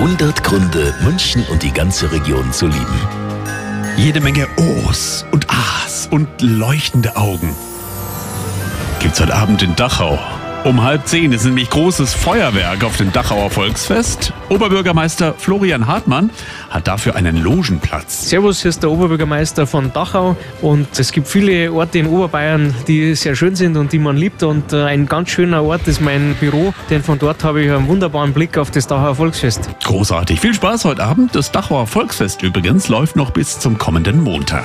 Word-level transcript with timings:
100 0.00 0.42
Gründe, 0.42 0.94
München 1.02 1.44
und 1.50 1.62
die 1.62 1.74
ganze 1.74 2.10
Region 2.10 2.54
zu 2.54 2.66
lieben. 2.66 3.00
Jede 3.98 4.22
Menge 4.22 4.48
O's 4.56 5.26
und 5.30 5.46
A's 5.50 6.08
und 6.10 6.26
leuchtende 6.40 7.16
Augen. 7.16 7.54
Gibt's 9.00 9.20
heute 9.20 9.34
Abend 9.34 9.62
in 9.62 9.76
Dachau. 9.76 10.18
Um 10.62 10.82
halb 10.82 11.06
zehn 11.06 11.32
ist 11.32 11.46
nämlich 11.46 11.70
großes 11.70 12.12
Feuerwerk 12.12 12.84
auf 12.84 12.98
dem 12.98 13.10
Dachauer 13.12 13.48
Volksfest. 13.48 14.34
Oberbürgermeister 14.50 15.32
Florian 15.38 15.86
Hartmann 15.86 16.28
hat 16.68 16.86
dafür 16.86 17.16
einen 17.16 17.38
Logenplatz. 17.38 18.28
Servus, 18.28 18.60
hier 18.60 18.68
ist 18.68 18.82
der 18.82 18.90
Oberbürgermeister 18.90 19.66
von 19.66 19.90
Dachau 19.90 20.36
und 20.60 20.86
es 20.98 21.12
gibt 21.12 21.28
viele 21.28 21.72
Orte 21.72 22.00
in 22.00 22.06
Oberbayern, 22.06 22.74
die 22.86 23.14
sehr 23.14 23.36
schön 23.36 23.56
sind 23.56 23.78
und 23.78 23.94
die 23.94 23.98
man 23.98 24.18
liebt 24.18 24.42
und 24.42 24.74
äh, 24.74 24.84
ein 24.84 25.06
ganz 25.06 25.30
schöner 25.30 25.62
Ort 25.62 25.88
ist 25.88 26.02
mein 26.02 26.34
Büro, 26.38 26.74
denn 26.90 27.02
von 27.02 27.18
dort 27.18 27.42
habe 27.42 27.62
ich 27.62 27.70
einen 27.70 27.88
wunderbaren 27.88 28.34
Blick 28.34 28.58
auf 28.58 28.70
das 28.70 28.86
Dachauer 28.86 29.14
Volksfest. 29.14 29.70
Großartig. 29.82 30.40
Viel 30.40 30.52
Spaß 30.52 30.84
heute 30.84 31.02
Abend. 31.02 31.34
Das 31.34 31.52
Dachauer 31.52 31.86
Volksfest 31.86 32.42
übrigens 32.42 32.88
läuft 32.88 33.16
noch 33.16 33.30
bis 33.30 33.58
zum 33.58 33.78
kommenden 33.78 34.22
Montag. 34.22 34.64